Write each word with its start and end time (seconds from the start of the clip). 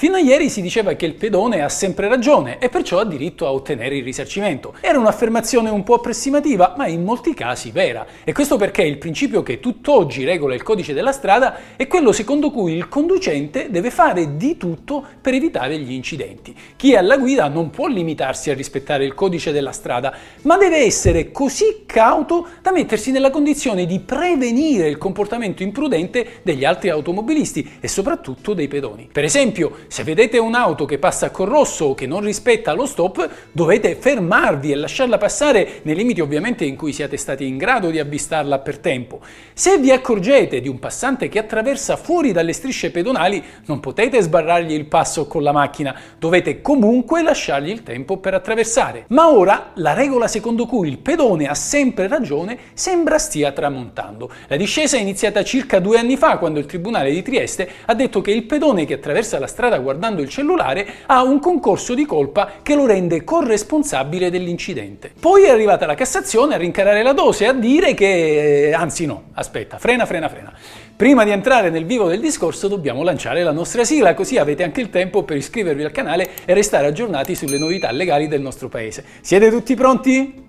Fino 0.00 0.14
a 0.14 0.20
ieri 0.20 0.48
si 0.48 0.62
diceva 0.62 0.92
che 0.92 1.06
il 1.06 1.14
pedone 1.14 1.60
ha 1.60 1.68
sempre 1.68 2.06
ragione 2.06 2.58
e 2.60 2.68
perciò 2.68 3.00
ha 3.00 3.04
diritto 3.04 3.48
a 3.48 3.52
ottenere 3.52 3.96
il 3.96 4.04
risarcimento. 4.04 4.74
Era 4.80 4.96
un'affermazione 4.96 5.70
un 5.70 5.82
po' 5.82 5.94
approssimativa, 5.94 6.74
ma 6.76 6.86
in 6.86 7.02
molti 7.02 7.34
casi 7.34 7.72
vera. 7.72 8.06
E 8.22 8.32
questo 8.32 8.56
perché 8.56 8.82
il 8.82 8.98
principio 8.98 9.42
che 9.42 9.58
tutt'oggi 9.58 10.22
regola 10.22 10.54
il 10.54 10.62
codice 10.62 10.94
della 10.94 11.10
strada 11.10 11.74
è 11.74 11.88
quello 11.88 12.12
secondo 12.12 12.52
cui 12.52 12.74
il 12.74 12.86
conducente 12.86 13.70
deve 13.70 13.90
fare 13.90 14.36
di 14.36 14.56
tutto 14.56 15.04
per 15.20 15.34
evitare 15.34 15.76
gli 15.80 15.90
incidenti. 15.90 16.54
Chi 16.76 16.92
è 16.92 16.98
alla 16.98 17.16
guida 17.16 17.48
non 17.48 17.70
può 17.70 17.88
limitarsi 17.88 18.50
a 18.50 18.54
rispettare 18.54 19.04
il 19.04 19.14
codice 19.14 19.50
della 19.50 19.72
strada, 19.72 20.14
ma 20.42 20.56
deve 20.56 20.76
essere 20.76 21.32
così 21.32 21.82
cauto 21.86 22.46
da 22.62 22.70
mettersi 22.70 23.10
nella 23.10 23.30
condizione 23.30 23.84
di 23.84 23.98
prevenire 23.98 24.88
il 24.88 24.96
comportamento 24.96 25.64
imprudente 25.64 26.38
degli 26.44 26.64
altri 26.64 26.88
automobilisti 26.88 27.78
e 27.80 27.88
soprattutto 27.88 28.54
dei 28.54 28.68
pedoni. 28.68 29.08
Per 29.10 29.24
esempio, 29.24 29.86
se 29.88 30.04
vedete 30.04 30.36
un'auto 30.36 30.84
che 30.84 30.98
passa 30.98 31.30
col 31.30 31.48
rosso 31.48 31.86
o 31.86 31.94
che 31.94 32.06
non 32.06 32.20
rispetta 32.20 32.74
lo 32.74 32.84
stop, 32.84 33.28
dovete 33.52 33.96
fermarvi 33.96 34.70
e 34.70 34.76
lasciarla 34.76 35.16
passare 35.16 35.80
nei 35.82 35.94
limiti 35.94 36.20
ovviamente 36.20 36.66
in 36.66 36.76
cui 36.76 36.92
siate 36.92 37.16
stati 37.16 37.46
in 37.46 37.56
grado 37.56 37.88
di 37.90 37.98
avvistarla 37.98 38.58
per 38.58 38.78
tempo. 38.78 39.20
Se 39.54 39.78
vi 39.78 39.90
accorgete 39.90 40.60
di 40.60 40.68
un 40.68 40.78
passante 40.78 41.28
che 41.28 41.38
attraversa 41.38 41.96
fuori 41.96 42.32
dalle 42.32 42.52
strisce 42.52 42.90
pedonali, 42.90 43.42
non 43.64 43.80
potete 43.80 44.20
sbarrargli 44.20 44.72
il 44.72 44.84
passo 44.84 45.26
con 45.26 45.42
la 45.42 45.52
macchina, 45.52 45.98
dovete 46.18 46.60
comunque 46.60 47.22
lasciargli 47.22 47.70
il 47.70 47.82
tempo 47.82 48.18
per 48.18 48.34
attraversare. 48.34 49.06
Ma 49.08 49.30
ora 49.30 49.70
la 49.74 49.94
regola 49.94 50.28
secondo 50.28 50.66
cui 50.66 50.88
il 50.88 50.98
pedone 50.98 51.46
ha 51.46 51.54
sempre 51.54 52.08
ragione 52.08 52.58
sembra 52.74 53.18
stia 53.18 53.52
tramontando. 53.52 54.30
La 54.48 54.56
discesa 54.56 54.98
è 54.98 55.00
iniziata 55.00 55.42
circa 55.42 55.80
due 55.80 55.98
anni 55.98 56.18
fa 56.18 56.36
quando 56.36 56.58
il 56.58 56.66
Tribunale 56.66 57.10
di 57.10 57.22
Trieste 57.22 57.68
ha 57.86 57.94
detto 57.94 58.20
che 58.20 58.32
il 58.32 58.44
pedone 58.44 58.84
che 58.84 58.94
attraversa 58.94 59.38
la 59.38 59.46
strada 59.46 59.77
guardando 59.78 60.22
il 60.22 60.28
cellulare 60.28 60.86
ha 61.06 61.22
un 61.22 61.38
concorso 61.38 61.94
di 61.94 62.04
colpa 62.04 62.52
che 62.62 62.74
lo 62.74 62.86
rende 62.86 63.24
corresponsabile 63.24 64.30
dell'incidente. 64.30 65.10
Poi 65.18 65.44
è 65.44 65.50
arrivata 65.50 65.86
la 65.86 65.94
Cassazione 65.94 66.54
a 66.54 66.58
rincarare 66.58 67.02
la 67.02 67.12
dose 67.12 67.44
e 67.44 67.48
a 67.48 67.52
dire 67.52 67.94
che... 67.94 68.72
anzi 68.74 69.06
no, 69.06 69.24
aspetta, 69.34 69.78
frena, 69.78 70.06
frena, 70.06 70.28
frena. 70.28 70.52
Prima 70.96 71.24
di 71.24 71.30
entrare 71.30 71.70
nel 71.70 71.84
vivo 71.84 72.08
del 72.08 72.20
discorso 72.20 72.66
dobbiamo 72.66 73.04
lanciare 73.04 73.44
la 73.44 73.52
nostra 73.52 73.84
sigla, 73.84 74.14
così 74.14 74.36
avete 74.36 74.64
anche 74.64 74.80
il 74.80 74.90
tempo 74.90 75.22
per 75.22 75.36
iscrivervi 75.36 75.84
al 75.84 75.92
canale 75.92 76.30
e 76.44 76.54
restare 76.54 76.88
aggiornati 76.88 77.34
sulle 77.36 77.58
novità 77.58 77.90
legali 77.92 78.26
del 78.26 78.40
nostro 78.40 78.68
paese. 78.68 79.04
Siete 79.20 79.48
tutti 79.48 79.74
pronti? 79.76 80.47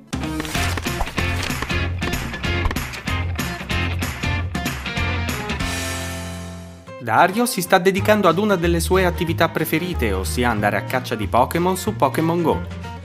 Dario 7.01 7.45
si 7.45 7.61
sta 7.61 7.77
dedicando 7.77 8.27
ad 8.27 8.37
una 8.37 8.57
delle 8.57 8.81
sue 8.81 9.05
attività 9.05 9.47
preferite, 9.47 10.11
ossia 10.11 10.49
andare 10.49 10.75
a 10.75 10.83
caccia 10.83 11.15
di 11.15 11.27
Pokémon 11.27 11.77
su 11.77 11.95
Pokémon 11.95 12.41
Go. 12.41 12.61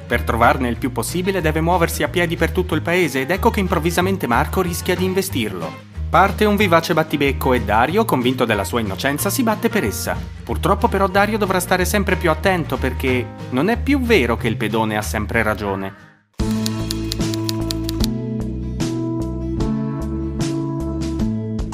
Per 0.06 0.22
trovarne 0.22 0.68
il 0.68 0.78
più 0.78 0.90
possibile 0.90 1.40
deve 1.40 1.60
muoversi 1.60 2.02
a 2.02 2.08
piedi 2.08 2.34
per 2.34 2.50
tutto 2.50 2.74
il 2.74 2.82
paese 2.82 3.20
ed 3.20 3.30
ecco 3.30 3.50
che 3.50 3.60
improvvisamente 3.60 4.26
Marco 4.26 4.62
rischia 4.62 4.96
di 4.96 5.04
investirlo. 5.04 5.92
Parte 6.10 6.44
un 6.44 6.56
vivace 6.56 6.92
battibecco 6.92 7.52
e 7.52 7.62
Dario, 7.62 8.04
convinto 8.04 8.44
della 8.44 8.64
sua 8.64 8.80
innocenza, 8.80 9.30
si 9.30 9.44
batte 9.44 9.68
per 9.68 9.84
essa. 9.84 10.16
Purtroppo 10.42 10.88
però 10.88 11.06
Dario 11.06 11.38
dovrà 11.38 11.60
stare 11.60 11.84
sempre 11.84 12.16
più 12.16 12.30
attento 12.30 12.76
perché 12.76 13.24
non 13.50 13.68
è 13.68 13.80
più 13.80 14.00
vero 14.00 14.36
che 14.36 14.48
il 14.48 14.56
pedone 14.56 14.96
ha 14.96 15.02
sempre 15.02 15.44
ragione. 15.44 16.03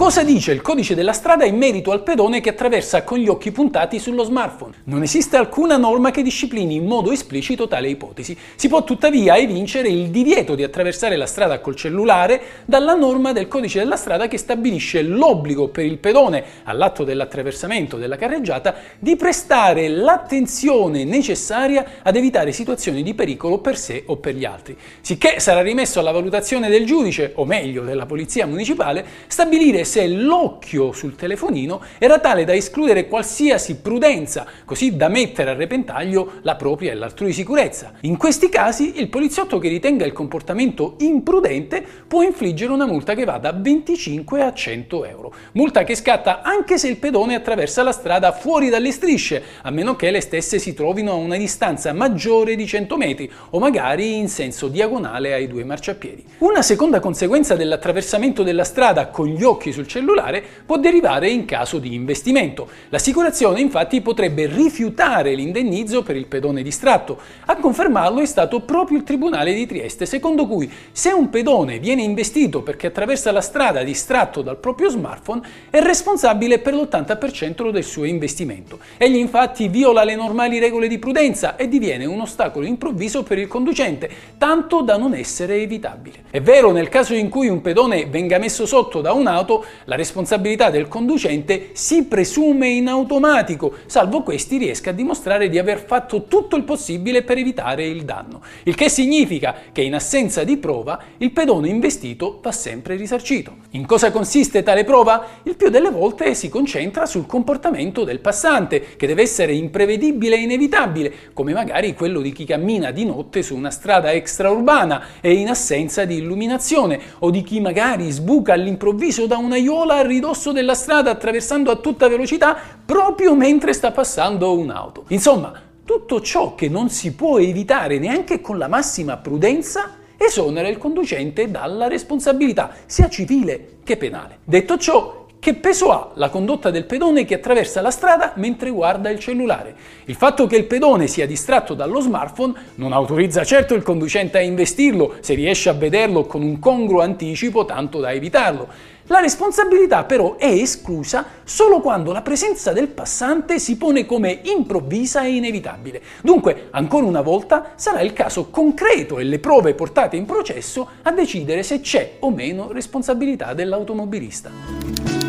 Cosa 0.01 0.23
dice 0.23 0.53
il 0.53 0.62
codice 0.62 0.95
della 0.95 1.12
strada 1.12 1.45
in 1.45 1.59
merito 1.59 1.91
al 1.91 2.03
pedone 2.03 2.41
che 2.41 2.48
attraversa 2.48 3.05
con 3.05 3.19
gli 3.19 3.29
occhi 3.29 3.53
puntati 3.53 3.98
sullo 3.98 4.25
smartphone? 4.25 4.73
Non 4.84 5.03
esiste 5.03 5.37
alcuna 5.37 5.77
norma 5.77 6.11
che 6.11 6.23
disciplini 6.23 6.77
in 6.77 6.87
modo 6.87 7.12
esplicito 7.12 7.69
tale 7.69 7.91
ipotesi. 7.91 8.34
Si 8.55 8.67
può 8.69 8.83
tuttavia 8.83 9.37
evincere 9.37 9.89
il 9.89 10.09
divieto 10.09 10.55
di 10.55 10.62
attraversare 10.62 11.17
la 11.17 11.27
strada 11.27 11.61
col 11.61 11.77
cellulare 11.77 12.41
dalla 12.65 12.94
norma 12.94 13.33
del 13.33 13.47
codice 13.47 13.81
della 13.81 13.97
strada 13.97 14.27
che 14.27 14.38
stabilisce 14.38 15.03
l'obbligo 15.03 15.69
per 15.69 15.84
il 15.84 15.99
pedone 15.99 16.44
all'atto 16.65 17.05
dell'attraversamento 17.05 17.99
della 17.99 18.17
carreggiata 18.17 18.75
di 18.99 19.17
prestare 19.17 19.87
l'attenzione 19.88 21.05
necessaria 21.05 22.00
ad 22.03 22.17
evitare 22.17 22.53
situazioni 22.53 23.03
di 23.03 23.12
pericolo 23.12 23.59
per 23.59 23.77
sé 23.77 24.05
o 24.06 24.17
per 24.17 24.34
gli 24.34 24.47
altri. 24.47 24.75
Sicché 25.03 25.41
sarà 25.41 25.61
rimesso 25.61 26.00
alla 26.00 26.11
valutazione 26.11 26.71
del 26.71 26.87
giudice, 26.87 27.32
o 27.34 27.44
meglio 27.44 27.82
della 27.82 28.06
polizia 28.06 28.47
municipale, 28.47 29.05
stabilire 29.27 29.88
se 29.91 30.06
l'occhio 30.06 30.93
sul 30.93 31.17
telefonino 31.17 31.83
era 31.99 32.21
tale 32.21 32.45
da 32.45 32.55
escludere 32.55 33.09
qualsiasi 33.09 33.78
prudenza, 33.78 34.47
così 34.65 34.95
da 34.95 35.09
mettere 35.09 35.51
a 35.51 35.55
repentaglio 35.55 36.34
la 36.43 36.55
propria 36.55 36.93
e 36.93 36.95
l'altrui 36.95 37.33
sicurezza. 37.33 37.95
In 38.03 38.17
questi 38.17 38.49
casi 38.49 39.00
il 39.00 39.09
poliziotto 39.09 39.59
che 39.59 39.67
ritenga 39.67 40.05
il 40.05 40.12
comportamento 40.12 40.95
imprudente 40.99 41.84
può 42.06 42.23
infliggere 42.23 42.71
una 42.73 42.87
multa 42.87 43.17
che 43.17 43.25
va 43.25 43.39
da 43.39 43.50
25 43.50 44.43
a 44.43 44.53
100 44.53 45.05
euro. 45.06 45.34
Multa 45.55 45.83
che 45.83 45.97
scatta 45.97 46.43
anche 46.43 46.79
se 46.79 46.87
il 46.87 46.99
pedone 46.99 47.34
attraversa 47.34 47.83
la 47.83 47.91
strada 47.91 48.31
fuori 48.31 48.69
dalle 48.69 48.93
strisce, 48.93 49.43
a 49.62 49.71
meno 49.71 49.97
che 49.97 50.12
le 50.12 50.21
stesse 50.21 50.61
si 50.61 50.73
trovino 50.73 51.11
a 51.11 51.17
una 51.17 51.37
distanza 51.37 51.93
maggiore 51.93 52.55
di 52.55 52.65
100 52.65 52.97
metri 52.97 53.29
o 53.50 53.59
magari 53.59 54.19
in 54.19 54.29
senso 54.29 54.69
diagonale 54.69 55.33
ai 55.33 55.49
due 55.49 55.65
marciapiedi. 55.65 56.25
Una 56.39 56.62
seconda 56.62 57.00
conseguenza 57.00 57.56
dell'attraversamento 57.56 58.45
della 58.45 58.62
strada 58.62 59.09
con 59.09 59.27
gli 59.27 59.43
occhi 59.43 59.73
sul 59.73 59.80
sul 59.81 59.87
cellulare 59.87 60.43
può 60.67 60.79
derivare 60.79 61.31
in 61.31 61.47
caso 61.47 61.79
di 61.79 61.95
investimento. 61.95 62.69
L'assicurazione 62.91 63.61
infatti 63.61 64.01
potrebbe 64.03 64.47
rifiutare 64.47 65.35
l'indennizzo 65.35 66.03
per 66.03 66.17
il 66.17 66.27
pedone 66.27 66.63
distratto. 66.63 67.19
A 67.47 67.57
confermarlo 67.57 68.21
è 68.21 68.27
stato 68.27 68.61
proprio 68.61 68.99
il 68.99 69.05
Tribunale 69.05 69.55
di 69.55 69.67
Trieste, 69.67 70.05
secondo 70.07 70.47
cui 70.47 70.71
se 70.93 71.11
un 71.11 71.31
pedone 71.31 71.79
viene 71.79 72.03
investito 72.03 72.63
perché 72.63 72.89
attraversa 72.89 73.33
la 73.33 73.41
strada 73.41 73.83
distratto 73.83 74.43
dal 74.43 74.59
proprio 74.59 74.91
smartphone 74.91 75.41
è 75.71 75.81
responsabile 75.81 76.59
per 76.59 76.75
l'80% 76.75 77.71
del 77.71 77.85
suo 77.85 78.05
investimento. 78.05 78.79
Egli 78.99 79.17
infatti 79.17 79.69
viola 79.69 80.05
le 80.05 80.15
normali 80.15 80.59
regole 80.59 80.89
di 80.89 80.99
prudenza 80.99 81.57
e 81.57 81.69
diviene 81.69 82.05
un 82.05 82.21
ostacolo 82.21 82.67
improvviso 82.67 83.23
per 83.23 83.39
il 83.39 83.49
conducente, 83.49 84.11
tanto 84.37 84.83
da 84.83 84.97
non 84.97 85.15
essere 85.15 85.57
evitabile. 85.57 86.25
È 86.31 86.41
vero, 86.41 86.71
nel 86.71 86.89
caso 86.89 87.15
in 87.15 87.29
cui 87.29 87.49
un 87.49 87.61
pedone 87.61 88.07
venga 88.07 88.39
messo 88.39 88.67
sotto 88.67 89.01
da 89.01 89.12
un'auto, 89.12 89.65
la 89.84 89.97
responsabilità 89.97 90.70
del 90.70 90.88
conducente 90.88 91.70
si 91.72 92.04
presume 92.04 92.69
in 92.69 92.88
automatico, 92.88 93.72
salvo 93.86 94.22
questi 94.22 94.56
riesca 94.56 94.91
a 94.91 94.94
dimostrare 94.94 95.48
di 95.48 95.58
aver 95.58 95.84
fatto 95.84 96.25
tutto 96.25 96.56
il 96.56 96.64
possibile 96.64 97.22
per 97.22 97.38
evitare 97.38 97.86
il 97.86 98.04
danno. 98.04 98.41
Il 98.64 98.75
che 98.75 98.88
significa 98.88 99.54
che 99.72 99.82
in 99.82 99.94
assenza 99.94 100.44
di 100.44 100.56
prova 100.56 101.00
il 101.19 101.32
pedone 101.32 101.69
investito 101.69 102.38
va 102.42 102.53
sempre 102.53 102.97
risarcito. 102.97 103.56
In 103.70 103.86
cosa 103.86 104.10
consiste 104.10 104.62
tale 104.62 104.84
prova? 104.84 105.26
Il 105.44 105.56
più 105.56 105.70
delle 105.70 105.91
volte 105.91 106.34
si 106.34 106.48
concentra 106.48 107.06
sul 107.06 107.26
comportamento 107.26 108.04
del 108.04 108.20
passante, 108.20 108.97
che 108.97 109.06
deve 109.06 109.22
essere 109.22 109.52
imprevedibile 109.52 110.37
e 110.37 110.41
inevitabile, 110.41 111.12
come 111.32 111.52
magari 111.52 111.94
quello 111.94 112.20
di 112.20 112.32
chi 112.32 112.44
cammina 112.44 112.91
di 112.91 113.04
notte 113.04 113.42
su 113.42 113.54
una 113.54 113.70
strada 113.70 114.12
extraurbana 114.12 115.02
e 115.20 115.32
in 115.32 115.48
assenza 115.48 116.04
di 116.04 116.16
illuminazione, 116.16 117.00
o 117.20 117.31
di 117.31 117.42
chi 117.42 117.60
magari 117.60 118.10
sbuca 118.10 118.52
all'improvviso 118.52 119.26
da 119.26 119.37
una 119.37 119.56
aiuola 119.60 119.97
a 119.97 120.03
ridosso 120.03 120.53
della 120.53 120.75
strada 120.75 121.10
attraversando 121.10 121.71
a 121.71 121.76
tutta 121.76 122.09
velocità 122.09 122.56
proprio 122.84 123.34
mentre 123.34 123.75
sta 123.75 123.91
passando 123.91 124.59
un'auto. 124.59 125.04
Insomma, 125.09 125.53
tutto 125.84 126.21
ciò 126.22 126.54
che 126.54 126.69
non 126.69 126.88
si 126.88 127.12
può 127.12 127.38
evitare 127.38 127.99
neanche 127.99 128.41
con 128.41 128.56
la 128.56 128.69
massima 128.69 129.19
prudenza 129.19 129.99
esonera 130.16 130.69
il 130.69 130.78
conducente 130.78 131.50
dalla 131.50 131.88
responsabilità, 131.88 132.75
sia 132.87 133.09
civile 133.09 133.78
che 133.84 133.97
penale. 133.97 134.38
Detto 134.44 134.76
ciò, 134.76 135.20
che 135.41 135.54
peso 135.54 135.91
ha 135.91 136.10
la 136.16 136.28
condotta 136.28 136.70
del 136.70 136.84
pedone 136.84 137.25
che 137.25 137.37
attraversa 137.37 137.81
la 137.81 137.91
strada 137.91 138.34
mentre 138.37 138.69
guarda 138.69 139.09
il 139.09 139.19
cellulare? 139.19 139.75
Il 140.04 140.15
fatto 140.15 140.47
che 140.47 140.56
il 140.56 140.67
pedone 140.67 141.06
sia 141.06 141.26
distratto 141.26 141.73
dallo 141.73 142.00
smartphone 142.00 142.52
non 142.75 142.93
autorizza 142.93 143.43
certo 143.43 143.75
il 143.75 143.82
conducente 143.82 144.37
a 144.37 144.43
investirlo 144.43 145.14
se 145.20 145.32
riesce 145.32 145.70
a 145.70 145.73
vederlo 145.73 146.26
con 146.26 146.43
un 146.43 146.58
congruo 146.58 147.00
anticipo 147.00 147.64
tanto 147.64 148.00
da 148.00 148.12
evitarlo. 148.12 148.69
La 149.11 149.19
responsabilità 149.19 150.05
però 150.05 150.37
è 150.37 150.47
esclusa 150.47 151.27
solo 151.43 151.81
quando 151.81 152.12
la 152.12 152.23
presenza 152.23 152.73
del 152.73 152.87
passante 152.87 153.59
si 153.59 153.77
pone 153.77 154.07
come 154.07 154.39
improvvisa 154.45 155.25
e 155.25 155.35
inevitabile. 155.35 156.01
Dunque, 156.23 156.69
ancora 156.71 157.07
una 157.07 157.21
volta, 157.21 157.73
sarà 157.75 158.03
il 158.03 158.12
caso 158.12 158.51
concreto 158.51 159.19
e 159.19 159.25
le 159.25 159.41
prove 159.41 159.75
portate 159.75 160.15
in 160.15 160.27
processo 160.27 160.89
a 161.03 161.11
decidere 161.11 161.65
se 161.65 161.81
c'è 161.81 162.19
o 162.21 162.31
meno 162.31 162.71
responsabilità 162.71 163.53
dell'automobilista. 163.53 165.19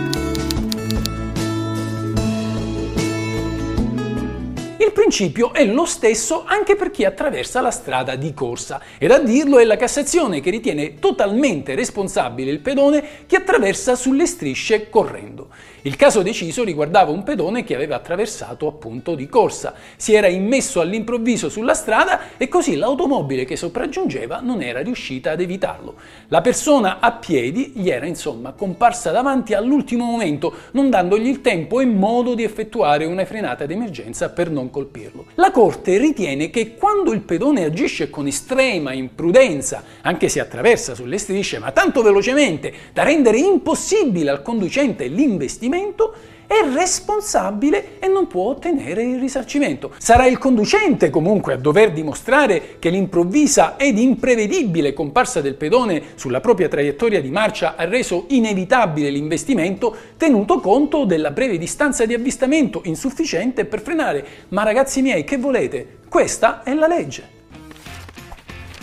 Il 4.82 4.94
principio 4.94 5.54
è 5.54 5.64
lo 5.64 5.86
stesso 5.86 6.44
anche 6.44 6.76
per 6.76 6.90
chi 6.90 7.06
attraversa 7.06 7.62
la 7.62 7.70
strada 7.70 8.16
di 8.16 8.34
corsa 8.34 8.82
ed 8.98 9.12
a 9.12 9.20
dirlo 9.20 9.60
è 9.60 9.64
la 9.64 9.78
Cassazione 9.78 10.42
che 10.42 10.50
ritiene 10.50 10.96
totalmente 10.98 11.76
responsabile 11.76 12.50
il 12.50 12.62
pedone 12.62 13.04
che 13.28 13.36
attraversa 13.36 13.94
sulle 13.94 14.26
strisce 14.26 14.90
correndo. 14.90 15.50
Il 15.84 15.96
caso 15.96 16.24
deciso 16.24 16.64
riguardava 16.64 17.12
un 17.12 17.22
pedone 17.22 17.64
che 17.64 17.76
aveva 17.76 17.96
attraversato 17.96 18.68
appunto 18.68 19.14
di 19.14 19.28
corsa, 19.28 19.76
si 19.96 20.16
era 20.16 20.28
immesso 20.28 20.80
all'improvviso 20.80 21.48
sulla 21.48 21.76
strada 21.76 22.38
e 22.38 22.48
così 22.48 22.76
l'automobile 22.76 23.46
che 23.46 23.56
sopraggiungeva 23.56 24.40
non 24.40 24.64
era 24.64 24.82
riuscita 24.82 25.32
ad 25.32 25.42
evitarlo. 25.42 25.94
La 26.30 26.42
persona 26.42 26.98
a 27.00 27.12
piedi 27.12 27.74
gli 27.76 27.90
era 27.90 28.08
insomma 28.08 28.54
comparsa 28.54 29.12
davanti 29.12 29.54
all'ultimo 29.54 30.06
momento, 30.06 30.54
non 30.72 30.90
dandogli 30.90 31.28
il 31.28 31.42
tempo 31.42 31.80
e 31.80 31.86
modo 31.86 32.34
di 32.34 32.44
effettuare 32.44 33.06
una 33.06 33.26
frenata 33.26 33.68
d'emergenza 33.68 34.30
per 34.30 34.50
non 34.50 34.70
colpirlo. 34.72 35.26
La 35.36 35.52
Corte 35.52 36.00
ritiene 36.00 36.50
che 36.50 36.76
quando 36.76 37.12
il 37.12 37.22
pedone 37.22 37.64
agisce 37.64 38.10
con 38.10 38.26
estrema 38.26 38.94
imprudenza, 38.94 39.84
anche 40.02 40.30
se 40.30 40.40
attraversa 40.40 40.96
sulle 40.96 41.20
strisce, 41.20 41.60
ma 41.60 41.72
tanto 41.72 42.02
velocemente 42.02 42.74
da 42.94 43.04
rendere 43.04 43.38
impossibile 43.38 44.32
al 44.32 44.42
conducente 44.42 45.06
l'investimento, 45.06 46.16
è 46.52 46.70
responsabile 46.74 47.98
e 48.00 48.10
non 48.10 48.28
può 48.28 48.50
ottenere 48.50 49.04
il 49.04 49.22
risarcimento. 49.22 49.94
Sarà 49.98 50.26
il 50.26 50.38
conducente 50.38 51.10
comunque 51.10 51.54
a 51.54 51.58
dover 51.58 51.94
dimostrare 51.94 52.76
che 52.78 52.90
l'improvvisa 52.90 53.78
ed 53.78 53.98
imprevedibile 53.98 54.92
comparsa 54.92 55.40
del 55.40 55.56
pedone 55.56 56.04
sulla 56.16 56.42
propria 56.42 56.68
traiettoria 56.68 57.22
di 57.22 57.30
marcia 57.30 57.76
ha 57.78 57.86
reso 57.86 58.26
inevitabile 58.32 59.10
l'investimento 59.10 59.96
tenuto 60.18 60.60
conto 60.60 61.06
della 61.06 61.32
breve 61.32 61.58
distanza 61.58 62.06
di 62.06 62.14
avvistamento 62.14 62.82
insufficiente 62.84 63.64
per 63.64 63.80
frenare. 63.80 64.26
Ma 64.50 64.64
ragazzi 64.64 65.02
miei, 65.02 65.24
che 65.24 65.38
volete? 65.38 66.00
Questa 66.10 66.64
è 66.64 66.74
la 66.74 66.88
legge. 66.88 67.30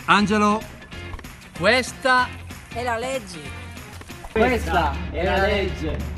Angelo, 0.07 0.59
Questa 1.59 2.29
è 2.73 2.83
la 2.83 2.97
legge. 2.97 3.41
Questa 4.33 4.95
è 5.11 5.23
la 5.23 5.47
legge. 5.47 6.18